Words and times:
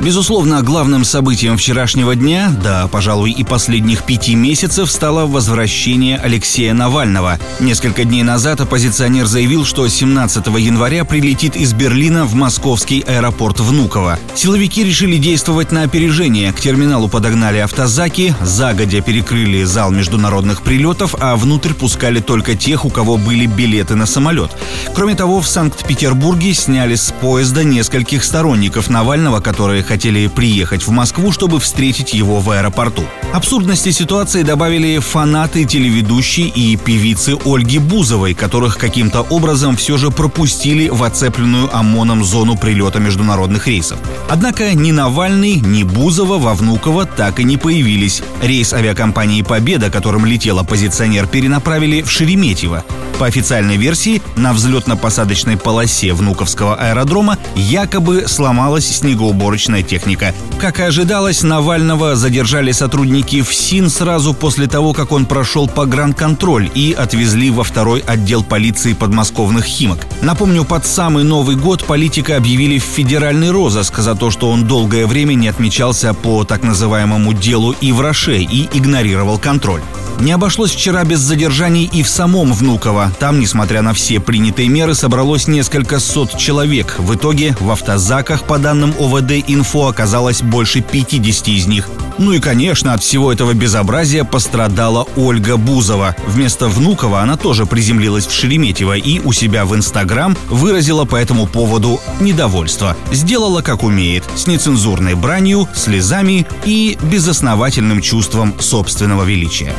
Безусловно, 0.00 0.62
главным 0.62 1.04
событием 1.04 1.56
вчерашнего 1.56 2.16
дня, 2.16 2.50
да, 2.62 2.88
пожалуй, 2.88 3.30
и 3.30 3.44
последних 3.44 4.02
пяти 4.02 4.34
месяцев, 4.34 4.90
стало 4.90 5.26
возвращение 5.26 6.18
Алексея 6.18 6.74
Навального. 6.74 7.38
Несколько 7.60 8.04
дней 8.04 8.24
назад 8.24 8.60
оппозиционер 8.60 9.26
заявил, 9.26 9.64
что 9.64 9.86
17 9.86 10.46
января 10.58 11.04
прилетит 11.04 11.54
из 11.54 11.72
Берлина 11.72 12.24
в 12.24 12.34
московский 12.34 13.00
аэропорт 13.06 13.60
Внуково. 13.60 14.18
Силовики 14.34 14.82
решили 14.82 15.18
действовать 15.18 15.70
на 15.70 15.82
опережение. 15.82 16.52
К 16.52 16.60
терминалу 16.60 17.08
подогнали 17.08 17.58
автозаки, 17.58 18.34
загодя 18.40 19.02
перекрыли 19.02 19.62
зал 19.62 19.92
международных 19.92 20.62
прилетов, 20.62 21.14
а 21.20 21.36
внутрь 21.36 21.74
пускали 21.74 22.18
только 22.18 22.56
тех, 22.56 22.84
у 22.84 22.90
кого 22.90 23.18
были 23.18 23.46
билеты 23.46 23.94
на 23.94 24.06
самолет. 24.06 24.50
Кроме 24.94 25.14
того, 25.14 25.40
в 25.40 25.46
Санкт-Петербурге 25.46 26.54
сняли 26.54 26.96
с 26.96 27.12
поезда 27.20 27.62
нескольких 27.62 28.24
сторонников 28.24 28.90
Навального, 28.90 29.40
которые 29.40 29.81
хотели 29.82 30.26
приехать 30.26 30.86
в 30.86 30.90
Москву, 30.90 31.32
чтобы 31.32 31.60
встретить 31.60 32.14
его 32.14 32.40
в 32.40 32.50
аэропорту. 32.50 33.04
Абсурдности 33.32 33.90
ситуации 33.90 34.42
добавили 34.42 34.98
фанаты 34.98 35.64
телеведущей 35.64 36.48
и 36.48 36.76
певицы 36.76 37.36
Ольги 37.44 37.78
Бузовой, 37.78 38.34
которых 38.34 38.78
каким-то 38.78 39.22
образом 39.22 39.76
все 39.76 39.96
же 39.96 40.10
пропустили 40.10 40.88
в 40.88 41.02
оцепленную 41.02 41.74
ОМОНом 41.74 42.24
зону 42.24 42.56
прилета 42.56 42.98
международных 42.98 43.66
рейсов. 43.66 43.98
Однако 44.28 44.74
ни 44.74 44.92
Навальный, 44.92 45.56
ни 45.56 45.82
Бузова 45.82 46.38
во 46.38 46.54
Внуково 46.54 47.06
так 47.06 47.40
и 47.40 47.44
не 47.44 47.56
появились. 47.56 48.22
Рейс 48.42 48.72
авиакомпании 48.72 49.42
«Победа», 49.42 49.90
которым 49.90 50.26
летел 50.26 50.58
оппозиционер, 50.58 51.26
перенаправили 51.26 52.02
в 52.02 52.10
Шереметьево. 52.10 52.84
По 53.18 53.26
официальной 53.26 53.76
версии, 53.76 54.20
на 54.36 54.52
взлетно-посадочной 54.52 55.56
полосе 55.56 56.12
Внуковского 56.12 56.74
аэродрома 56.74 57.38
якобы 57.54 58.24
сломалась 58.26 58.86
снегоуборочная 58.86 59.71
техника. 59.80 60.34
Как 60.60 60.78
и 60.78 60.82
ожидалось, 60.82 61.42
Навального 61.42 62.14
задержали 62.14 62.72
сотрудники 62.72 63.40
ФСИН 63.40 63.88
сразу 63.88 64.34
после 64.34 64.66
того, 64.66 64.92
как 64.92 65.12
он 65.12 65.24
прошел 65.24 65.68
погранконтроль 65.68 66.70
и 66.74 66.92
отвезли 66.92 67.50
во 67.50 67.64
второй 67.64 68.00
отдел 68.00 68.44
полиции 68.44 68.92
подмосковных 68.92 69.64
Химок. 69.64 70.06
Напомню, 70.20 70.64
под 70.64 70.84
самый 70.84 71.24
Новый 71.24 71.56
год 71.56 71.84
политика 71.84 72.36
объявили 72.36 72.78
в 72.78 72.84
федеральный 72.84 73.50
розыск 73.50 73.98
за 73.98 74.14
то, 74.14 74.30
что 74.30 74.50
он 74.50 74.66
долгое 74.66 75.06
время 75.06 75.32
не 75.32 75.48
отмечался 75.48 76.12
по 76.12 76.44
так 76.44 76.62
называемому 76.62 77.32
делу 77.32 77.74
Ивраше 77.80 78.38
и 78.38 78.68
игнорировал 78.72 79.38
контроль. 79.38 79.80
Не 80.20 80.32
обошлось 80.32 80.70
вчера 80.70 81.04
без 81.04 81.18
задержаний 81.18 81.90
и 81.92 82.02
в 82.02 82.08
самом 82.08 82.52
Внуково. 82.52 83.12
Там, 83.18 83.40
несмотря 83.40 83.82
на 83.82 83.92
все 83.92 84.20
принятые 84.20 84.68
меры, 84.68 84.94
собралось 84.94 85.48
несколько 85.48 85.98
сот 85.98 86.36
человек. 86.36 86.96
В 86.98 87.14
итоге 87.14 87.56
в 87.60 87.70
автозаках, 87.70 88.44
по 88.44 88.58
данным 88.58 88.94
ОВД 88.98 89.32
«Инфо», 89.46 89.88
оказалось 89.88 90.42
больше 90.42 90.80
50 90.80 91.48
из 91.48 91.66
них. 91.66 91.88
Ну 92.18 92.32
и, 92.32 92.40
конечно, 92.40 92.94
от 92.94 93.02
всего 93.02 93.32
этого 93.32 93.54
безобразия 93.54 94.24
пострадала 94.24 95.06
Ольга 95.16 95.56
Бузова. 95.56 96.14
Вместо 96.26 96.68
Внукова 96.68 97.20
она 97.20 97.36
тоже 97.36 97.66
приземлилась 97.66 98.26
в 98.26 98.32
Шереметьево 98.32 98.96
и 98.96 99.20
у 99.20 99.32
себя 99.32 99.64
в 99.64 99.74
Инстаграм 99.74 100.36
выразила 100.48 101.04
по 101.04 101.16
этому 101.16 101.46
поводу 101.46 102.00
недовольство. 102.20 102.96
Сделала 103.10 103.62
как 103.62 103.82
умеет, 103.82 104.24
с 104.36 104.46
нецензурной 104.46 105.14
бранью, 105.14 105.68
слезами 105.74 106.46
и 106.64 106.98
безосновательным 107.02 108.00
чувством 108.00 108.54
собственного 108.58 109.24
величия. 109.24 109.72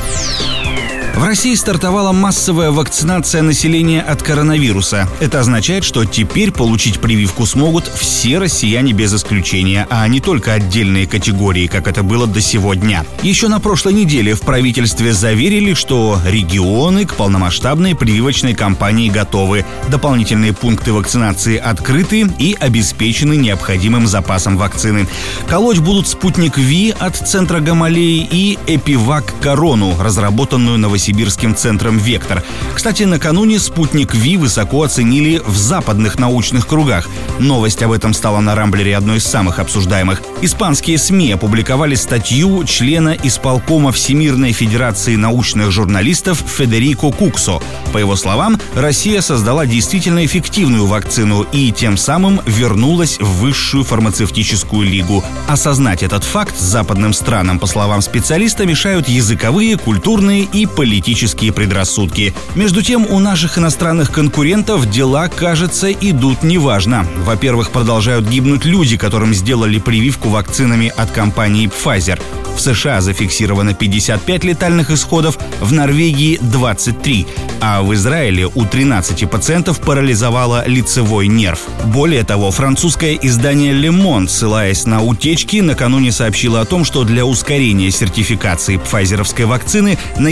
В 1.13 1.23
России 1.23 1.53
стартовала 1.53 2.11
массовая 2.11 2.71
вакцинация 2.71 3.43
населения 3.43 4.01
от 4.01 4.23
коронавируса. 4.23 5.07
Это 5.19 5.39
означает, 5.39 5.83
что 5.83 6.05
теперь 6.05 6.51
получить 6.51 6.99
прививку 6.99 7.45
смогут 7.45 7.87
все 7.87 8.39
россияне 8.39 8.93
без 8.93 9.13
исключения, 9.13 9.85
а 9.91 10.07
не 10.07 10.19
только 10.21 10.53
отдельные 10.53 11.05
категории, 11.05 11.67
как 11.67 11.87
это 11.87 12.01
было 12.01 12.25
до 12.25 12.41
сегодня. 12.41 13.05
Еще 13.21 13.47
на 13.47 13.59
прошлой 13.59 13.93
неделе 13.93 14.33
в 14.33 14.41
правительстве 14.41 15.13
заверили, 15.13 15.75
что 15.75 16.19
регионы 16.25 17.05
к 17.05 17.13
полномасштабной 17.13 17.95
прививочной 17.95 18.55
кампании 18.55 19.09
готовы. 19.09 19.65
Дополнительные 19.89 20.51
пункты 20.51 20.93
вакцинации 20.93 21.57
открыты 21.57 22.27
и 22.39 22.57
обеспечены 22.59 23.35
необходимым 23.35 24.07
запасом 24.07 24.57
вакцины. 24.57 25.07
Колоть 25.47 25.79
будут 25.79 26.07
спутник 26.07 26.57
ВИ 26.57 26.93
от 26.99 27.15
центра 27.15 27.59
Гамалеи 27.59 28.27
и 28.29 28.57
Эпивак 28.65 29.31
Корону, 29.41 29.95
разработанную 30.01 30.79
Новосибирском 30.79 31.02
Новосибирским 31.03 31.53
центром 31.53 31.97
«Вектор». 31.97 32.41
Кстати, 32.73 33.03
накануне 33.03 33.59
спутник 33.59 34.15
ВИ 34.15 34.37
высоко 34.37 34.83
оценили 34.83 35.41
в 35.45 35.57
западных 35.57 36.17
научных 36.17 36.65
кругах. 36.65 37.09
Новость 37.39 37.83
об 37.83 37.91
этом 37.91 38.13
стала 38.13 38.39
на 38.39 38.55
Рамблере 38.55 38.95
одной 38.95 39.17
из 39.17 39.25
самых 39.25 39.59
обсуждаемых. 39.59 40.21
Испанские 40.41 40.97
СМИ 40.97 41.33
опубликовали 41.33 41.95
статью 41.95 42.63
члена 42.63 43.17
исполкома 43.21 43.91
Всемирной 43.91 44.53
Федерации 44.53 45.17
научных 45.17 45.71
журналистов 45.71 46.41
Федерико 46.47 47.11
Куксо. 47.11 47.59
По 47.91 47.97
его 47.97 48.15
словам, 48.15 48.57
Россия 48.73 49.19
создала 49.19 49.65
действительно 49.65 50.25
эффективную 50.25 50.85
вакцину 50.85 51.45
и 51.51 51.73
тем 51.73 51.97
самым 51.97 52.39
вернулась 52.45 53.17
в 53.19 53.41
высшую 53.41 53.83
фармацевтическую 53.83 54.87
лигу. 54.87 55.21
Осознать 55.49 56.01
этот 56.01 56.23
факт 56.23 56.57
западным 56.57 57.11
странам, 57.11 57.59
по 57.59 57.67
словам 57.67 58.01
специалиста, 58.01 58.65
мешают 58.65 59.09
языковые, 59.09 59.77
культурные 59.77 60.43
и 60.43 60.65
политические 60.65 60.92
политические 60.93 61.51
предрассудки. 61.51 62.35
Между 62.53 62.83
тем, 62.83 63.07
у 63.09 63.17
наших 63.17 63.57
иностранных 63.57 64.11
конкурентов 64.11 64.87
дела, 64.87 65.27
кажется, 65.27 65.91
идут 65.91 66.43
неважно. 66.43 67.07
Во-первых, 67.25 67.71
продолжают 67.71 68.27
гибнуть 68.27 68.63
люди, 68.63 68.95
которым 68.95 69.33
сделали 69.33 69.79
прививку 69.79 70.29
вакцинами 70.29 70.93
от 70.95 71.09
компании 71.09 71.67
Pfizer. 71.67 72.21
В 72.55 72.61
США 72.61 73.01
зафиксировано 73.01 73.73
55 73.73 74.43
летальных 74.43 74.91
исходов, 74.91 75.39
в 75.59 75.73
Норвегии 75.73 76.37
23, 76.39 77.25
а 77.61 77.81
в 77.81 77.93
Израиле 77.95 78.47
у 78.53 78.65
13 78.65 79.27
пациентов 79.29 79.79
парализовало 79.79 80.63
лицевой 80.67 81.27
нерв. 81.27 81.61
Более 81.85 82.23
того, 82.23 82.51
французское 82.51 83.15
издание 83.15 83.73
Le 83.73 83.89
Monde, 83.89 84.27
ссылаясь 84.27 84.85
на 84.85 85.01
утечки, 85.01 85.57
накануне 85.57 86.11
сообщило 86.11 86.61
о 86.61 86.65
том, 86.65 86.85
что 86.85 87.03
для 87.03 87.25
ускорения 87.25 87.89
сертификации 87.89 88.77
пфайзеровской 88.77 89.45
вакцины 89.45 89.97
на 90.17 90.27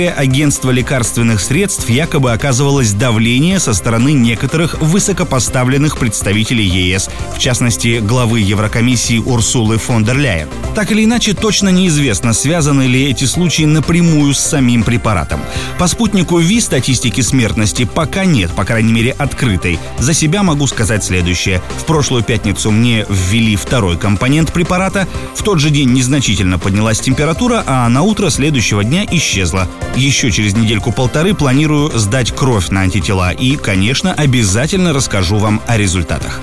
Европейское 0.00 0.12
агентство 0.12 0.70
лекарственных 0.70 1.40
средств 1.40 1.90
якобы 1.90 2.32
оказывалось 2.32 2.92
давление 2.92 3.60
со 3.60 3.74
стороны 3.74 4.12
некоторых 4.12 4.80
высокопоставленных 4.80 5.98
представителей 5.98 6.64
ЕС, 6.64 7.10
в 7.34 7.38
частности, 7.38 7.98
главы 7.98 8.40
Еврокомиссии 8.40 9.18
Урсулы 9.18 9.76
фон 9.76 10.04
дер 10.04 10.16
Ляйен. 10.16 10.48
Так 10.74 10.90
или 10.92 11.04
иначе, 11.04 11.34
Точно 11.34 11.68
неизвестно, 11.68 12.32
связаны 12.32 12.82
ли 12.82 13.10
эти 13.10 13.24
случаи 13.24 13.64
напрямую 13.64 14.32
с 14.34 14.38
самим 14.38 14.84
препаратом. 14.84 15.40
По 15.78 15.86
спутнику 15.86 16.38
ВИ 16.38 16.60
статистики 16.60 17.20
смертности 17.20 17.84
пока 17.84 18.24
нет, 18.24 18.50
по 18.52 18.64
крайней 18.64 18.92
мере 18.92 19.12
открытой. 19.12 19.78
За 19.98 20.14
себя 20.14 20.42
могу 20.42 20.66
сказать 20.66 21.04
следующее. 21.04 21.60
В 21.78 21.84
прошлую 21.84 22.22
пятницу 22.22 22.70
мне 22.70 23.04
ввели 23.08 23.56
второй 23.56 23.98
компонент 23.98 24.52
препарата. 24.52 25.06
В 25.34 25.42
тот 25.42 25.60
же 25.60 25.70
день 25.70 25.92
незначительно 25.92 26.58
поднялась 26.58 27.00
температура, 27.00 27.64
а 27.66 27.88
на 27.88 28.02
утро 28.02 28.30
следующего 28.30 28.84
дня 28.84 29.04
исчезла. 29.10 29.68
Еще 29.96 30.30
через 30.30 30.56
недельку-полторы 30.56 31.34
планирую 31.34 31.90
сдать 31.98 32.32
кровь 32.32 32.68
на 32.70 32.82
антитела 32.82 33.32
и, 33.32 33.56
конечно, 33.56 34.12
обязательно 34.12 34.92
расскажу 34.92 35.36
вам 35.36 35.60
о 35.66 35.76
результатах. 35.76 36.40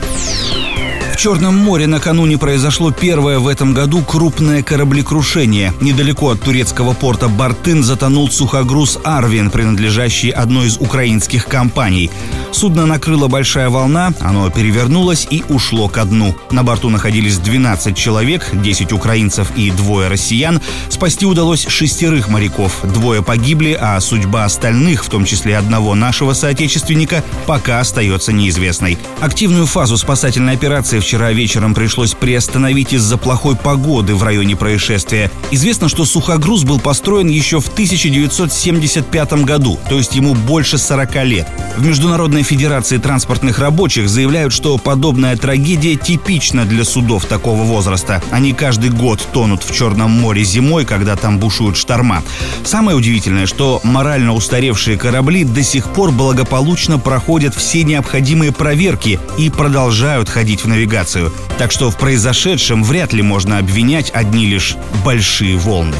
В 1.17 1.19
Черном 1.19 1.55
море 1.55 1.87
накануне 1.87 2.37
произошло 2.37 2.91
первое 2.91 3.39
в 3.39 3.47
этом 3.47 3.73
году 3.73 4.03
крупное 4.03 4.61
кораблекрушение. 4.61 5.73
Недалеко 5.81 6.29
от 6.29 6.41
турецкого 6.41 6.93
порта 6.93 7.27
Бартын 7.27 7.81
затонул 7.81 8.29
сухогруз 8.29 8.99
«Арвин», 9.03 9.49
принадлежащий 9.49 10.29
одной 10.29 10.67
из 10.67 10.77
украинских 10.77 11.47
компаний. 11.47 12.11
Судно 12.51 12.85
накрыла 12.85 13.27
большая 13.27 13.71
волна, 13.71 14.13
оно 14.19 14.51
перевернулось 14.51 15.27
и 15.31 15.43
ушло 15.49 15.89
ко 15.89 16.05
дну. 16.05 16.35
На 16.51 16.63
борту 16.63 16.89
находились 16.89 17.39
12 17.39 17.97
человек, 17.97 18.51
10 18.53 18.93
украинцев 18.93 19.51
и 19.55 19.71
двое 19.71 20.09
россиян. 20.09 20.61
Спасти 20.89 21.25
удалось 21.25 21.67
шестерых 21.67 22.29
моряков. 22.29 22.81
Двое 22.83 23.23
погибли, 23.23 23.75
а 23.79 23.99
судьба 24.01 24.45
остальных, 24.45 25.03
в 25.03 25.09
том 25.09 25.25
числе 25.25 25.57
одного 25.57 25.95
нашего 25.95 26.33
соотечественника, 26.33 27.23
пока 27.47 27.79
остается 27.79 28.31
неизвестной. 28.31 28.99
Активную 29.19 29.65
фазу 29.65 29.97
спасательной 29.97 30.53
операции 30.53 30.99
в 30.99 31.06
вчера 31.07 31.31
вечером 31.31 31.73
пришлось 31.73 32.13
приостановить 32.13 32.91
из-за 32.91 33.15
плохой 33.15 33.55
погоды 33.55 34.13
в 34.13 34.23
районе 34.23 34.57
происшествия. 34.57 35.31
Известно, 35.51 35.87
что 35.87 36.03
сухогруз 36.03 36.65
был 36.65 36.81
построен 36.81 37.29
еще 37.29 37.61
в 37.61 37.69
1975 37.69 39.45
году, 39.45 39.79
то 39.87 39.97
есть 39.97 40.15
ему 40.15 40.35
больше 40.35 40.77
40 40.77 41.23
лет. 41.23 41.47
В 41.77 41.85
Международной 41.85 42.43
Федерации 42.43 42.97
транспортных 42.97 43.59
рабочих 43.59 44.09
заявляют, 44.09 44.51
что 44.51 44.77
подобная 44.77 45.37
трагедия 45.37 45.95
типична 45.95 46.65
для 46.65 46.83
судов 46.83 47.23
такого 47.23 47.63
возраста. 47.63 48.21
Они 48.29 48.51
каждый 48.51 48.89
год 48.89 49.25
тонут 49.31 49.63
в 49.63 49.73
Черном 49.73 50.11
море 50.11 50.43
зимой, 50.43 50.83
когда 50.83 51.15
там 51.15 51.39
бушуют 51.39 51.77
шторма. 51.77 52.21
Самое 52.65 52.97
удивительное, 52.97 53.45
что 53.45 53.79
морально 53.85 54.33
устаревшие 54.33 54.97
корабли 54.97 55.45
до 55.45 55.63
сих 55.63 55.87
пор 55.93 56.11
благополучно 56.11 56.99
проходят 56.99 57.55
все 57.55 57.83
необходимые 57.83 58.51
проверки 58.51 59.21
и 59.37 59.49
продолжают 59.49 60.27
ходить 60.27 60.65
в 60.65 60.67
навигацию. 60.97 61.31
Так 61.57 61.71
что 61.71 61.91
в 61.91 61.97
произошедшем 61.97 62.83
вряд 62.83 63.13
ли 63.13 63.21
можно 63.21 63.59
обвинять 63.59 64.11
одни 64.13 64.47
лишь 64.47 64.75
большие 65.03 65.57
волны. 65.57 65.95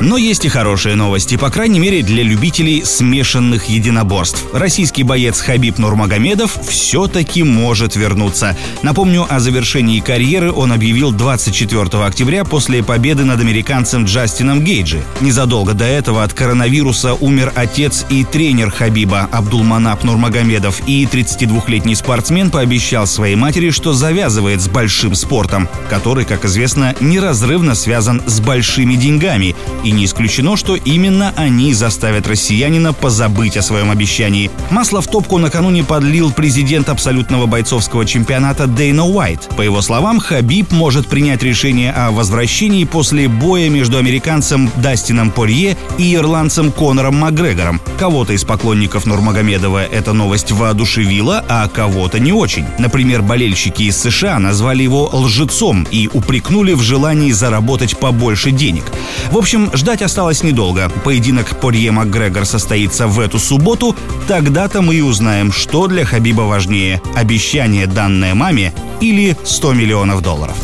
Но 0.00 0.16
есть 0.16 0.44
и 0.44 0.48
хорошие 0.48 0.94
новости, 0.94 1.36
по 1.36 1.50
крайней 1.50 1.80
мере 1.80 2.02
для 2.02 2.22
любителей 2.22 2.84
смешанных 2.84 3.64
единоборств. 3.64 4.44
Российский 4.52 5.02
боец 5.02 5.40
Хабиб 5.40 5.78
Нурмагомедов 5.78 6.56
все-таки 6.68 7.42
может 7.42 7.96
вернуться. 7.96 8.56
Напомню, 8.82 9.26
о 9.28 9.40
завершении 9.40 9.98
карьеры 9.98 10.52
он 10.52 10.72
объявил 10.72 11.10
24 11.10 12.04
октября 12.04 12.44
после 12.44 12.84
победы 12.84 13.24
над 13.24 13.40
американцем 13.40 14.04
Джастином 14.04 14.62
Гейджи. 14.62 15.02
Незадолго 15.20 15.74
до 15.74 15.84
этого 15.84 16.22
от 16.22 16.32
коронавируса 16.32 17.14
умер 17.14 17.52
отец 17.56 18.06
и 18.08 18.24
тренер 18.24 18.70
Хабиба 18.70 19.28
Абдулманап 19.32 20.04
Нурмагомедов, 20.04 20.80
и 20.86 21.04
32-летний 21.06 21.96
спортсмен 21.96 22.50
пообещал 22.50 23.08
своей 23.08 23.34
матери, 23.34 23.70
что 23.70 23.92
завязывает 23.94 24.60
с 24.60 24.68
большим 24.68 25.16
спортом, 25.16 25.68
который, 25.90 26.24
как 26.24 26.44
известно, 26.44 26.94
неразрывно 27.00 27.74
связан 27.74 28.22
с 28.26 28.38
большими 28.40 28.94
деньгами 28.94 29.56
и 29.88 29.90
не 29.90 30.04
исключено, 30.04 30.56
что 30.56 30.76
именно 30.76 31.32
они 31.36 31.72
заставят 31.72 32.26
россиянина 32.26 32.92
позабыть 32.92 33.56
о 33.56 33.62
своем 33.62 33.90
обещании. 33.90 34.50
Масло 34.70 35.00
в 35.00 35.06
топку 35.06 35.38
накануне 35.38 35.82
подлил 35.82 36.30
президент 36.30 36.90
абсолютного 36.90 37.46
бойцовского 37.46 38.04
чемпионата 38.04 38.66
Дейна 38.66 39.06
Уайт. 39.06 39.48
По 39.56 39.62
его 39.62 39.80
словам, 39.80 40.20
Хабиб 40.20 40.70
может 40.72 41.08
принять 41.08 41.42
решение 41.42 41.90
о 41.92 42.10
возвращении 42.10 42.84
после 42.84 43.28
боя 43.28 43.70
между 43.70 43.96
американцем 43.96 44.70
Дастином 44.76 45.30
Порье 45.30 45.76
и 45.96 46.14
ирландцем 46.14 46.70
Конором 46.70 47.16
Макгрегором. 47.16 47.80
Кого-то 47.98 48.34
из 48.34 48.44
поклонников 48.44 49.06
Нурмагомедова 49.06 49.84
эта 49.84 50.12
новость 50.12 50.52
воодушевила, 50.52 51.44
а 51.48 51.66
кого-то 51.68 52.18
не 52.18 52.32
очень. 52.32 52.66
Например, 52.78 53.22
болельщики 53.22 53.84
из 53.84 53.98
США 53.98 54.38
назвали 54.38 54.82
его 54.82 55.08
лжецом 55.12 55.86
и 55.90 56.10
упрекнули 56.12 56.74
в 56.74 56.82
желании 56.82 57.32
заработать 57.32 57.98
побольше 57.98 58.50
денег. 58.50 58.84
В 59.30 59.38
общем, 59.38 59.70
Ждать 59.78 60.02
осталось 60.02 60.42
недолго. 60.42 60.90
Поединок 61.04 61.60
Порье 61.60 61.92
Макгрегор 61.92 62.44
состоится 62.44 63.06
в 63.06 63.20
эту 63.20 63.38
субботу. 63.38 63.94
Тогда-то 64.26 64.82
мы 64.82 64.96
и 64.96 65.02
узнаем, 65.02 65.52
что 65.52 65.86
для 65.86 66.04
Хабиба 66.04 66.40
важнее– 66.40 67.00
обещание, 67.14 67.86
данное 67.86 68.34
маме 68.34 68.74
или 69.00 69.36
100 69.44 69.74
миллионов 69.74 70.20
долларов. 70.20 70.56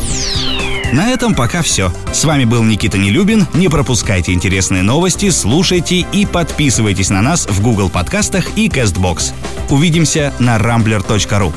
На 0.91 1.11
этом 1.11 1.33
пока 1.33 1.61
все. 1.61 1.93
С 2.11 2.25
вами 2.25 2.43
был 2.43 2.61
Никита 2.63 2.97
Нелюбин. 2.97 3.47
Не 3.53 3.69
пропускайте 3.69 4.33
интересные 4.33 4.83
новости, 4.83 5.29
слушайте 5.29 6.05
и 6.11 6.25
подписывайтесь 6.25 7.09
на 7.09 7.21
нас 7.21 7.47
в 7.47 7.61
Google 7.61 7.89
подкастах 7.89 8.57
и 8.57 8.67
CastBox. 8.67 9.31
Увидимся 9.69 10.33
на 10.39 10.57
rambler.ru. 10.57 11.53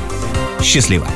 Счастливо! 0.63 1.09